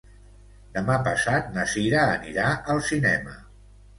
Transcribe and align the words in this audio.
Demà 0.77 0.95
passat 1.07 1.51
na 1.57 1.65
Sira 1.75 2.01
anirà 2.15 2.49
al 2.75 2.83
cinema. 2.91 3.37